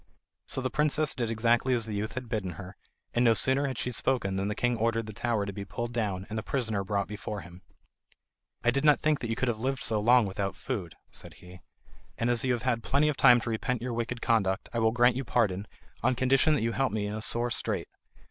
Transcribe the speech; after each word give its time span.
So 0.47 0.61
the 0.61 0.71
princess 0.71 1.13
did 1.13 1.29
exactly 1.29 1.75
as 1.75 1.85
the 1.85 1.93
youth 1.93 2.13
had 2.13 2.27
bidden 2.27 2.53
her; 2.53 2.75
and 3.13 3.23
no 3.23 3.35
sooner 3.35 3.67
had 3.67 3.77
she 3.77 3.91
spoken 3.91 4.35
than 4.35 4.47
the 4.47 4.55
king 4.55 4.75
ordered 4.77 5.05
the 5.05 5.13
tower 5.13 5.45
to 5.45 5.53
be 5.53 5.63
pulled 5.63 5.93
down, 5.93 6.25
and 6.27 6.39
the 6.39 6.41
prisoner 6.41 6.83
brought 6.83 7.07
before 7.07 7.41
him. 7.41 7.61
"I 8.63 8.71
did 8.71 8.83
not 8.83 9.01
think 9.01 9.19
that 9.19 9.29
you 9.29 9.35
could 9.35 9.47
have 9.47 9.59
lived 9.59 9.83
so 9.83 9.99
long 9.99 10.25
without 10.25 10.55
food," 10.55 10.95
said 11.11 11.35
he, 11.35 11.61
"and 12.17 12.31
as 12.31 12.43
you 12.43 12.53
have 12.53 12.63
had 12.63 12.81
plenty 12.81 13.09
of 13.09 13.15
time 13.17 13.39
to 13.41 13.51
repent 13.51 13.83
your 13.83 13.93
wicked 13.93 14.23
conduct, 14.23 14.69
I 14.73 14.79
will 14.79 14.89
grant 14.91 15.15
you 15.17 15.23
pardon, 15.23 15.67
on 16.01 16.15
condition 16.15 16.55
that 16.55 16.63
you 16.63 16.71
help 16.71 16.91
me 16.91 17.05
in 17.05 17.13
a 17.13 17.21
sore 17.21 17.51
strait. 17.51 17.87